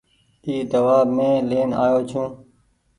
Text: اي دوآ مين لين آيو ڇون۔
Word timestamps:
اي 0.45 0.55
دوآ 0.71 0.97
مين 1.15 1.37
لين 1.49 1.69
آيو 1.83 1.99
ڇون۔ 2.09 2.27